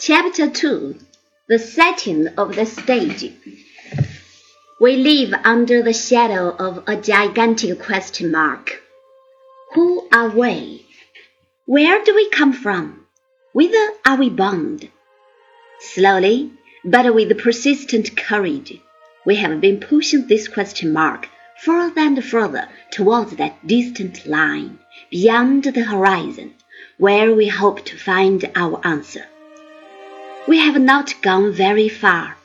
[0.00, 0.96] Chapter 2
[1.46, 3.32] The Setting of the Stage
[4.80, 8.82] We live under the shadow of a gigantic question mark.
[9.74, 10.84] Who are we?
[11.66, 13.06] Where do we come from?
[13.52, 14.90] Whither are we bound?
[15.78, 16.50] Slowly,
[16.84, 18.80] but with persistent courage,
[19.24, 21.28] we have been pushing this question mark
[21.62, 24.80] further and further towards that distant line
[25.12, 26.52] beyond the horizon,
[26.98, 29.26] where we hope to find our answer.
[30.46, 32.36] We have not gone very far.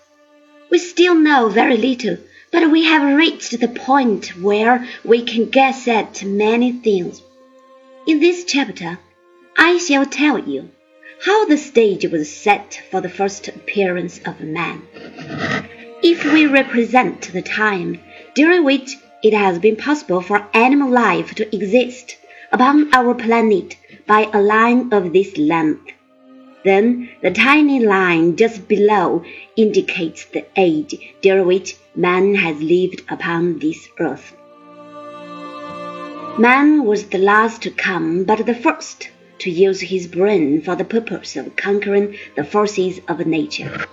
[0.70, 2.17] We still know very little,
[2.52, 7.21] but we have reached the point where we can guess at many things.
[8.07, 8.99] In this chapter,
[9.57, 10.70] I shall tell you
[11.26, 14.81] how the stage was set for the first appearance of man.
[16.02, 17.99] If we represent the time
[18.34, 22.16] during which it has been possible for animal life to exist
[22.54, 23.76] upon our planet
[24.07, 25.91] by a line of this length,
[26.63, 29.24] then the tiny line just below
[29.55, 34.35] indicates the age during which man has lived upon this earth.
[36.37, 40.85] Man was the last to come, but the first to use his brain for the
[40.85, 43.85] purpose of conquering the forces of nature.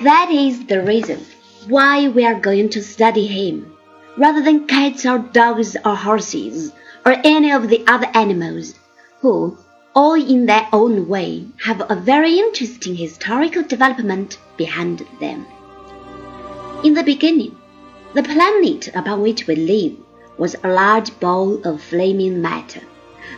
[0.00, 1.20] That is the reason
[1.68, 3.76] why we are going to study him,
[4.16, 6.72] rather than cats or dogs or horses,
[7.06, 8.74] or any of the other animals,
[9.20, 9.56] who,
[9.94, 15.46] all in their own way, have a very interesting historical development behind them.
[16.82, 17.56] In the beginning,
[18.12, 19.96] the planet upon which we live
[20.36, 22.80] was a large ball of flaming matter,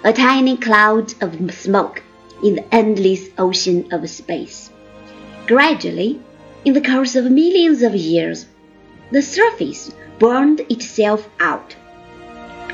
[0.02, 2.02] a tiny cloud of smoke
[2.42, 4.70] in the endless ocean of space.
[5.46, 6.20] Gradually,
[6.64, 8.46] in the course of millions of years,
[9.12, 11.76] the surface burned itself out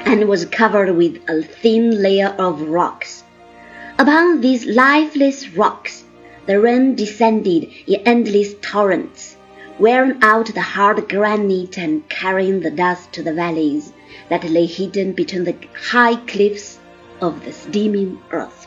[0.07, 3.25] and was covered with a thin layer of rocks
[3.99, 6.05] Upon these lifeless rocks,
[6.47, 9.37] the rain descended in endless torrents,
[9.79, 13.93] wearing out the hard granite and carrying the dust to the valleys
[14.29, 15.55] that lay hidden between the
[15.91, 16.79] high cliffs
[17.21, 18.67] of the steaming earth.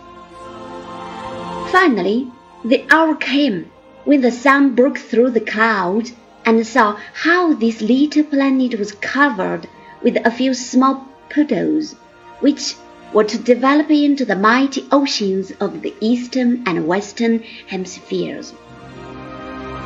[1.72, 2.32] Finally,
[2.64, 3.72] the hour came
[4.06, 6.14] when the sun broke through the clouds
[6.46, 9.68] and saw how this little planet was covered
[10.02, 11.96] with a few small puddles,
[12.40, 12.76] which
[13.16, 18.54] were to develop into the mighty oceans of the eastern and western hemispheres.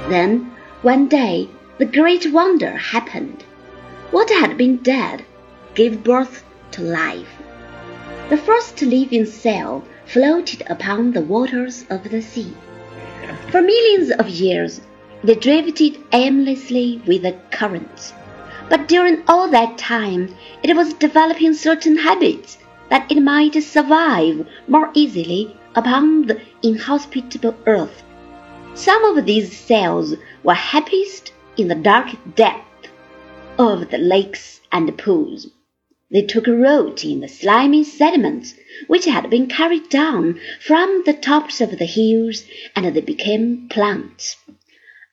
[0.09, 0.51] Then,
[0.81, 1.47] one day,
[1.77, 3.43] the great wonder happened.
[4.09, 5.23] What had been dead
[5.75, 7.29] gave birth to life.
[8.29, 12.51] The first living cell floated upon the waters of the sea.
[13.51, 14.81] For millions of years,
[15.23, 18.11] they drifted aimlessly with the currents.
[18.69, 22.57] But during all that time, it was developing certain habits
[22.89, 28.03] that it might survive more easily upon the inhospitable earth.
[28.73, 32.87] Some of these cells were happiest in the dark depth
[33.57, 35.47] of the lakes and pools.
[36.11, 38.55] They took root in the slimy sediments
[38.87, 42.45] which had been carried down from the tops of the hills,
[42.75, 44.37] and they became plants.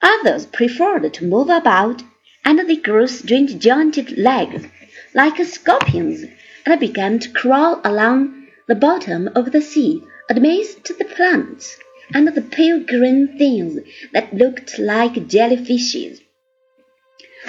[0.00, 2.02] Others preferred to move about,
[2.44, 4.66] and they grew strange jointed legs,
[5.14, 6.24] like scorpions
[6.64, 11.78] and began to crawl along the bottom of the sea amidst the plants
[12.12, 13.78] and the pale green things
[14.12, 16.20] that looked like jellyfishes.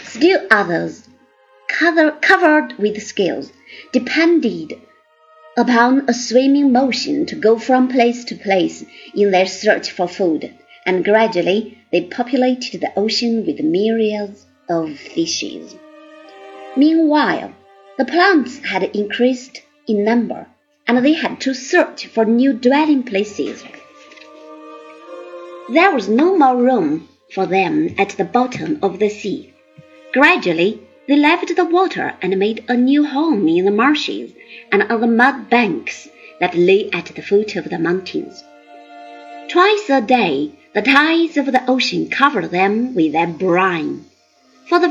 [0.03, 1.07] Still others,
[1.67, 3.51] covered with scales,
[3.91, 4.79] depended
[5.57, 8.85] upon a swimming motion to go from place to place
[9.15, 10.53] in their search for food,
[10.85, 15.75] and gradually they populated the ocean with myriads of fishes.
[16.77, 17.53] Meanwhile,
[17.97, 20.45] the plants had increased in number,
[20.85, 23.63] and they had to search for new dwelling places.
[25.69, 29.55] There was no more room for them at the bottom of the sea.
[30.13, 34.33] Gradually, they left the water and made a new home in the marshes
[34.71, 36.07] and on the mud banks
[36.39, 38.43] that lay at the foot of the mountains.
[39.49, 44.05] Twice a day, the tides of the ocean covered them with their brine.
[44.69, 44.89] For the,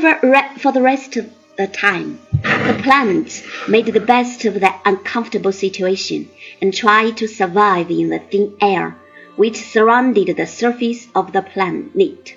[0.58, 1.16] for the rest
[1.56, 6.28] the time, the plants made the best of their uncomfortable situation
[6.60, 8.96] and tried to survive in the thin air
[9.36, 12.34] which surrounded the surface of the planet.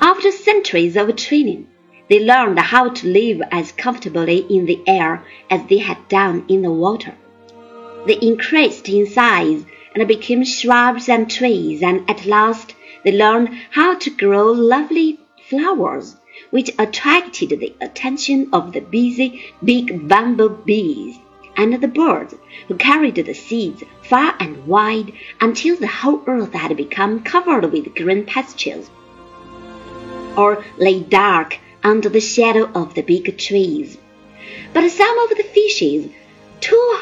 [0.00, 1.66] After centuries of training,
[2.08, 6.62] they learned how to live as comfortably in the air as they had done in
[6.62, 7.14] the water.
[8.06, 9.64] They increased in size
[9.94, 12.74] and became shrubs and trees, and at last
[13.04, 15.18] they learned how to grow lovely
[15.48, 16.16] flowers
[16.50, 21.18] which attracted the attention of the busy big bumblebees
[21.56, 22.34] and the birds,
[22.68, 27.94] who carried the seeds far and wide until the whole earth had become covered with
[27.94, 28.88] green pastures,
[30.36, 33.98] or lay dark under the shadow of the big trees.
[34.72, 36.10] But some of the fishes,
[36.60, 36.98] too